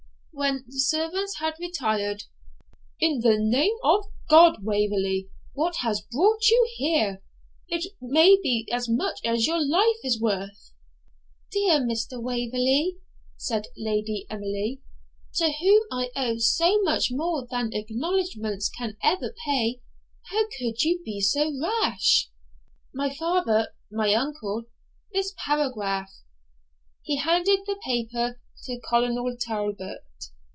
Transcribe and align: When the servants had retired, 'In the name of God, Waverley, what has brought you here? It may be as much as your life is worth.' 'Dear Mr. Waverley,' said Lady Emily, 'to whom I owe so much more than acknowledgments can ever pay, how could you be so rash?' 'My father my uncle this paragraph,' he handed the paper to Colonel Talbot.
When 0.33 0.63
the 0.67 0.79
servants 0.79 1.37
had 1.37 1.53
retired, 1.59 2.23
'In 2.99 3.19
the 3.19 3.37
name 3.37 3.75
of 3.83 4.05
God, 4.27 4.63
Waverley, 4.63 5.29
what 5.53 5.75
has 5.81 6.01
brought 6.11 6.47
you 6.49 6.67
here? 6.77 7.21
It 7.67 7.93
may 8.01 8.37
be 8.41 8.67
as 8.71 8.89
much 8.89 9.19
as 9.23 9.45
your 9.45 9.63
life 9.63 9.99
is 10.03 10.19
worth.' 10.19 10.73
'Dear 11.51 11.81
Mr. 11.81 12.19
Waverley,' 12.19 12.97
said 13.37 13.67
Lady 13.77 14.25
Emily, 14.31 14.81
'to 15.35 15.51
whom 15.59 15.83
I 15.91 16.09
owe 16.15 16.37
so 16.37 16.81
much 16.81 17.11
more 17.11 17.45
than 17.51 17.69
acknowledgments 17.73 18.67
can 18.75 18.97
ever 19.03 19.35
pay, 19.45 19.79
how 20.31 20.45
could 20.57 20.81
you 20.81 21.03
be 21.05 21.19
so 21.21 21.51
rash?' 21.61 22.31
'My 22.95 23.13
father 23.13 23.73
my 23.91 24.11
uncle 24.15 24.63
this 25.13 25.35
paragraph,' 25.37 26.23
he 27.03 27.17
handed 27.17 27.59
the 27.67 27.79
paper 27.85 28.39
to 28.63 28.79
Colonel 28.89 29.35
Talbot. 29.39 29.99